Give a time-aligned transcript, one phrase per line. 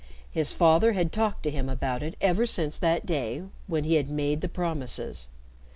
[0.31, 4.09] His father had talked to him about it ever since that day when he had
[4.09, 5.27] made the promises.